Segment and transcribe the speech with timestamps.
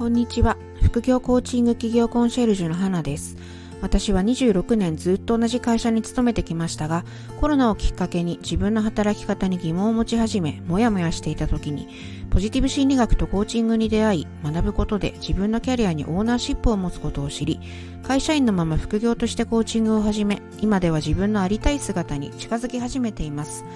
[0.00, 0.56] こんにちは。
[0.82, 3.36] 副業コーチング企業コンシェルジュの花です。
[3.82, 7.04] 私は26年ずっと同じ会社に勤めてきましたが、
[7.38, 11.86] コロナをきっかけに自分の働き方に疑問を持ち始め、もやもやしていた時に、
[12.30, 17.60] ポジティブ心理学とコーチングに出会い、学ぶことで自分のキャリアにオーナーシップを持つことを知り、
[18.02, 23.66] 会社員のまま副業としてコーチングを始め、今では自分のありたい姿に近づき始めています。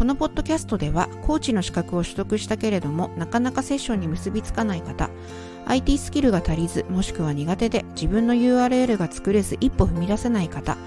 [0.00, 5.10] このポッドキャストでは、コーチの資格を取得したけれども、なかなかセッションに結びつかない方、
[5.66, 10.78] IT スキルが足りず、もしくは苦手で自分の URL が作れず一歩踏み出せない方、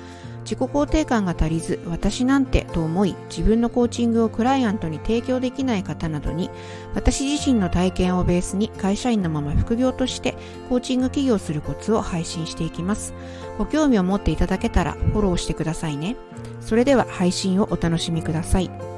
[0.44, 6.50] 自己肯定感が足りず、私なんてと思い、自分のコーチングをクライアントに提供できない方などに、
[6.95, 10.36] 私自身の体験をベースに会社員のまま副業として
[10.70, 13.14] コーチング起業するコツを配信していきます。
[13.59, 16.16] ご興味を持っていただけたらフォローしてくださいね。
[16.61, 18.92] それでは配信をお楽しみください。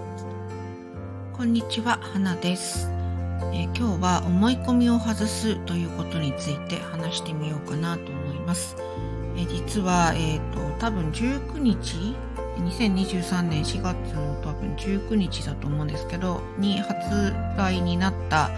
[1.36, 2.90] こんにちは、花です。
[3.54, 8.78] え、今日は思い込みを外すということについて話してみようかなと思います。
[9.36, 12.16] え、実は、えっ、ー、と、多分19日
[12.60, 18.50] 2023年4月の多分19日だと思うんですけど、に発売になった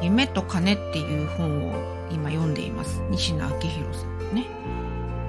[0.00, 1.74] 夢と金っていう本を
[2.10, 3.02] 今読んでいます。
[3.10, 4.46] 西野昭弘さんね。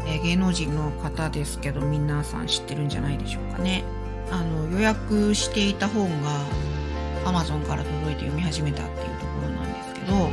[0.07, 3.83] え芸能人の方ですけど、皆さん知ってるんじゃないでしょうかね。
[4.31, 6.41] あの、予約していた本が
[7.25, 10.29] Amazon から届いて読み始めたっていうところなんですけど、こ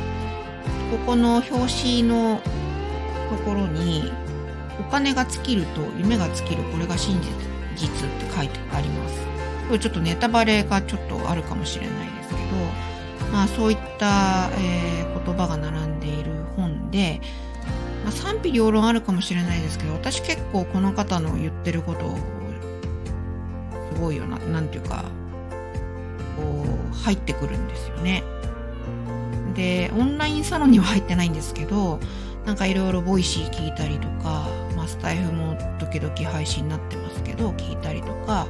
[1.05, 2.41] この表紙の
[3.29, 4.11] ところに、
[4.79, 7.19] お金が尽きると夢が尽きる、これが真
[7.75, 9.15] 実って書いてあります。
[9.67, 12.39] これちょっとネタバレがちょっとあるかもしれないですけど、
[13.31, 17.19] まあそういった、えー、言葉が並んでいる本で、
[18.03, 22.17] まあ、賛否両論あるかもしれないですけど、私結構この方の言ってることを
[23.99, 25.05] ごいよな、なんていうか、
[26.37, 28.23] こう入ってくるんですよね。
[29.55, 31.99] で、オンラインサロンには入ってないんですけど、
[32.45, 38.47] なんかいろいろボイシー聞いたりとか、まあ、スタイフも時々配信になってますけど、聞いたりとか、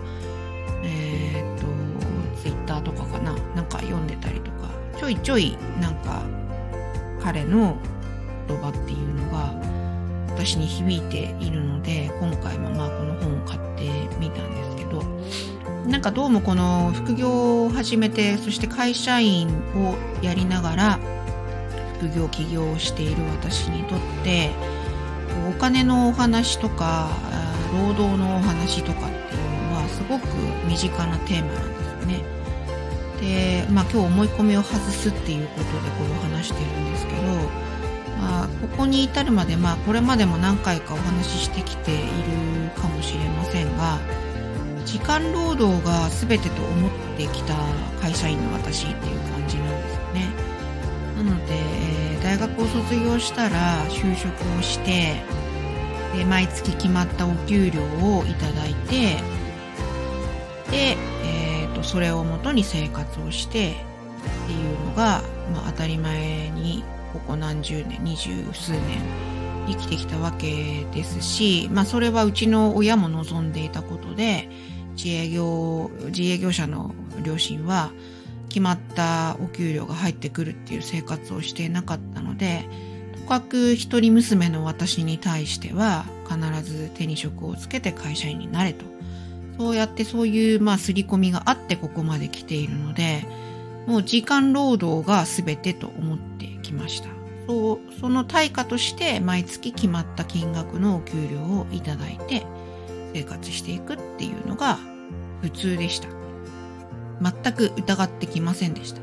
[0.84, 6.24] えー、っと、ツイッターとかかな、なんか読んでたりとか、ちょいちょいなんか
[7.22, 7.78] 彼の
[8.48, 9.54] 言葉っていうのが
[10.38, 15.02] 私に響いているので、今回もまあこの本を買ってみたんですけど、
[15.90, 21.00] なんかどうもこの副業を始めてそして会社員をやりながら
[22.00, 24.50] 副業起業をしている私にとって
[25.50, 27.10] お金のお話とか
[27.72, 30.26] 労働のお話とかっていうのはすごく
[30.68, 32.24] 身近なテーマなんですよね。
[33.66, 37.65] で、まあ今日思い込みを外すっていうことでこれを話してるんですけど、
[38.26, 42.02] まあここに至るまでまあこれまでも何回かお話ししてきている
[42.76, 44.00] かもしれませんが、
[44.86, 47.56] 時間労働が全てと思ってきた
[48.02, 50.30] 会社員の私っていう感じなんですよね。
[51.18, 55.22] なのでえ、大学を卒業したら就職をして、
[56.18, 59.18] で毎月決まったお給料をいただいて、
[60.72, 65.22] で、えーと、それをもとに生活をしてっていうのが、
[65.54, 66.84] まあ、当たり前に
[67.16, 68.82] ここ何十年、二十数年
[69.68, 74.50] 生きてきたわけですし、まあそれはうちの親も望んでいたことで、
[74.98, 76.94] 自営業、自営業者の
[77.24, 77.92] 両親は
[78.50, 82.68] 決まったお給料が入ってくるっていう生活をしていなかったので、
[83.22, 86.38] とかく一人娘の私に対しては必
[86.70, 88.84] ず手に職をつけて会社員になれと。
[89.58, 93.26] そうやってそういうまあ刷り込みがあってここまで来ているので、
[93.88, 96.35] もう時間労働が全てと思って
[96.66, 97.10] きました。
[97.48, 102.46] そう、その対価として毎月決まった金額のお給料をいただいて、
[103.14, 104.80] 生活していくっていうのが
[105.42, 106.10] 普通でした。
[107.22, 109.02] 全く疑ってきませんでした。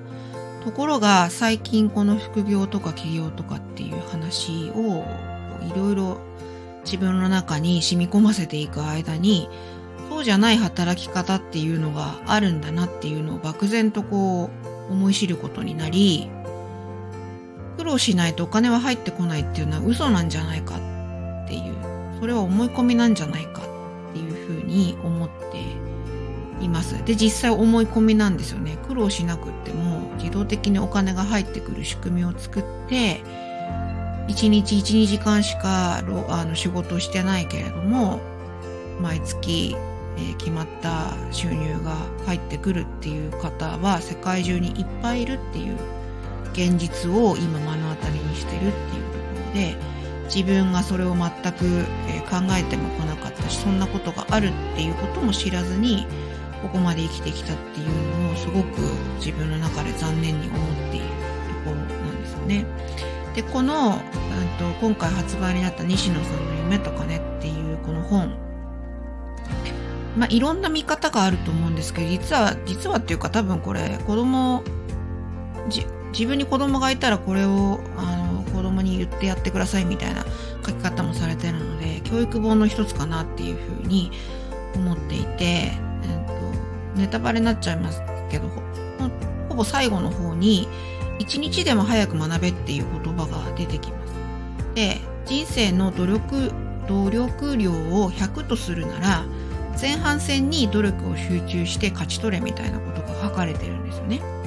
[0.65, 5.05] ところが最近この副業とか起業とかっていう話を
[5.67, 6.19] いろいろ
[6.85, 9.49] 自分の中に染み込ませていく間に
[10.09, 14.51] そうじゃない働き方っていうのがあるんだなっていうのを漠然とこ
[14.89, 16.31] う思い知ることになり
[17.83, 21.75] 苦労しないとお金は入ってこないっていうのは嘘なんじゃないかっていう
[22.21, 23.63] それは思い込みなんじゃないか
[24.11, 27.05] っていうふうに思っています。
[27.05, 28.79] で、実際思い込みなんですよね。
[28.87, 33.21] 苦労しなくっても自動的にお金が入ってくる仕組みを作って、
[34.29, 36.03] 1日1、2時間しかあ
[36.45, 38.21] の仕事をしてないけれども、
[39.01, 39.75] 毎月、
[40.19, 41.97] え、決まった収入が
[42.27, 45.77] 入ってくるっていう方は世界中にいっぱいいるっていう
[46.53, 47.82] 現実を今目の
[48.33, 49.77] にしてるっていうところで、
[50.35, 51.85] 自分がそれを全く、
[52.33, 56.07] 考えても来なかったしそんなことがあるっていうことも知らずに
[56.63, 58.81] ここまで生きてきたっていうのをすごく
[59.17, 61.07] 自分の中で残念に思っている
[61.65, 61.83] ところな
[62.13, 62.65] んですよね。
[63.35, 63.99] でこの、うん、
[64.59, 68.35] と今回発売になった西野さんの夢とかねっていうこの本
[70.17, 74.63] まあいろんな見方があると思うんですけど実は実はっていうか多分これ子供
[76.13, 80.25] 自分に子供がいたらこれをあの子供に言ってやってくださいみたいな
[80.65, 84.13] 書き方もされてるので教育本の一つかなっていうふうに
[84.75, 86.33] 思っていて、えーと、
[87.01, 88.49] ネタバレになっちゃいますけど
[89.49, 90.69] ほぼ最後の方に
[91.19, 94.13] 一日でも早く学べっていう言葉が出てきます。
[94.75, 96.53] で人生の努力
[96.89, 99.25] 努力量を100とするなら
[99.81, 104.42] 前半戦に努力を集中して勝ち取れみたいなことが書かれてるんですよね。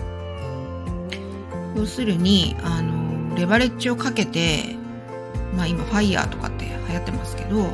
[1.75, 4.75] 要するにあのレバレッジをかけて
[5.55, 7.65] まあ今ファイヤーとかって流行ってますけど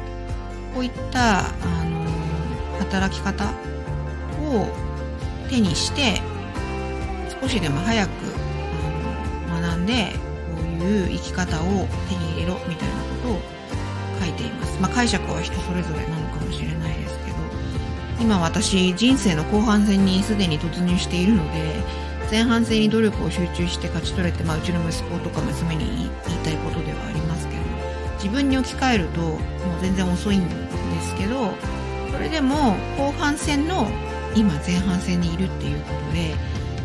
[0.74, 1.44] こういったあ
[1.86, 2.10] の
[2.80, 3.46] 働き方
[4.42, 4.68] を
[5.50, 6.22] 手にして
[7.42, 8.10] 少しでも早く
[9.52, 10.14] あの学んで
[10.56, 11.64] こういう生き方を
[12.10, 13.40] 手に入れろみたいなことを
[14.20, 14.80] 書いています。
[14.80, 17.38] まあ解釈は人それぞれなのかもしれないですけど
[18.20, 26.10] 今私人生の後半戦にすでに突入しているので前半戦に努力を集中して勝ち取れて、まあ、うちの息子とか娘に言い
[26.46, 27.62] たいことではありますけど
[28.16, 29.40] 自分に置き換えるともう
[29.82, 30.56] 全然遅いんで
[31.02, 31.52] すけど
[32.10, 33.90] それでも後半戦の
[34.34, 36.34] 今前半戦にいるっていうことで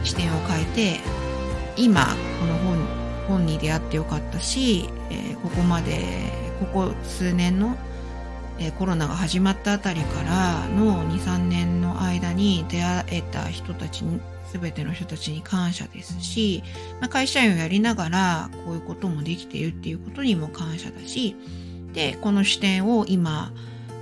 [0.03, 1.01] 視点を変えて
[1.77, 2.07] 今
[2.41, 7.77] この本本に出会ってよかったし、えー、ここまでここ数年の、
[8.59, 14.21] え、コロナが始まったあたりからの23年の間に出会えた人たちに
[14.53, 16.63] 全ての人たちに感謝ですし、
[17.01, 21.37] まあ、会社員をやりながらこういうこともできているっていうことにも感謝だし
[21.93, 23.53] でこの視点を今、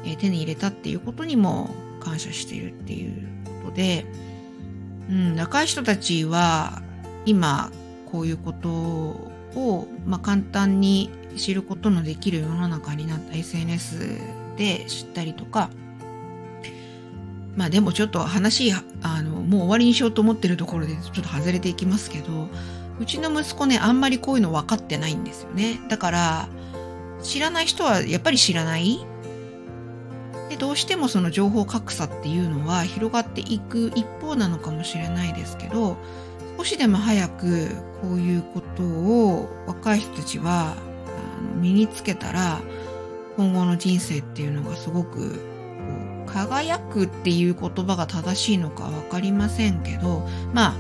[0.04, 3.28] え、手に入れたっていうことにも感謝しているっていう
[3.62, 4.06] ことで、
[5.08, 6.82] うん、若い人たちは
[7.24, 7.72] 今
[8.10, 13.34] こういうことを、まあ、簡単に知ることのできる世の中になった。
[13.34, 15.70] SNS で知ったりとか
[17.56, 18.72] まあでもちょっと話、
[19.02, 22.48] あの、もう終わりにしようと思ってるところでちょっと外れていきますけど、
[23.00, 25.80] うちの息子ね、あんまりこういうの分かってないんですよね。
[25.88, 26.48] だから、
[27.22, 29.04] 知らない人はやっぱり知らない。
[30.50, 35.96] で、どうしてもその情報格差っていうのは広がっていく一方なのかもしれないですけど、
[36.58, 37.68] 少しでも早く
[38.02, 40.76] こういうことを若い人たちは
[41.60, 42.60] 身につけたら、
[43.36, 45.40] 今後の人生っていうのがすごく
[46.26, 50.74] 輝くっていう言葉が正しいのか分かりませんけどま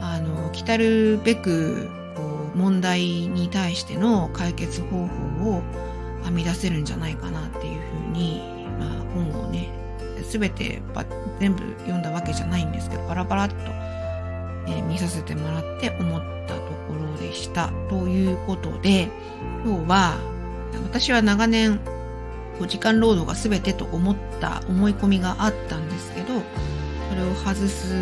[0.00, 2.22] ああの来たるべくこ
[2.54, 5.62] う問題に対しての解決方法を
[6.24, 8.42] 編み出せるんじゃないかなっていうふうに、
[8.78, 9.70] まあ、本をね
[10.30, 10.82] 全て
[11.38, 13.54] 全部読んだわけじゃないんですけどバラバラっと、
[14.68, 17.70] え、見させてもらって思ったところでした。
[17.88, 19.08] ということで
[19.64, 20.37] 今日は
[20.84, 21.80] 私は長年
[22.66, 26.42] 時間労働が全てと思った思い込みがあったんですけど
[27.08, 27.94] それを外す、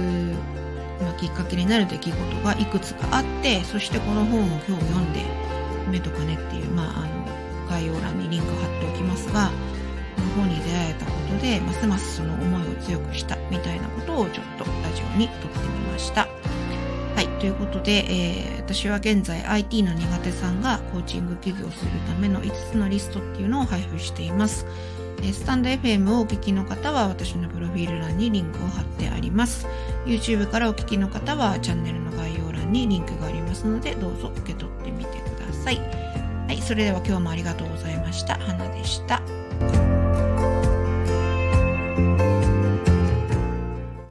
[1.01, 5.25] まあ、きっかけになる出来事がいくつかあってそしてこの本を今日読んで
[5.91, 9.51] 「目とかね」っていう、まあ、あの概要欄にリンク貼っておきますが
[10.17, 16.27] この本に出会えたことでますますその思いを強くしたみたいなことをちょっとラジオに撮ってみました。
[17.47, 24.67] ということで、えー、私は現在 IT の苦手さんがコーチング起業するための5つのリストっていうのを配布しています。
[25.23, 29.69] えスタンド FM をお聞きの方は私のプロフィール欄にリンクを貼ってあります。
[30.07, 35.79] YouTube からお聞きの方はチャンネルの概要欄にリンクがありますのでどうぞ受け取ってみてください。
[36.49, 36.61] はい。
[36.61, 38.41] それでは今日もありがとうございました。
[38.41, 39.23] 花でした。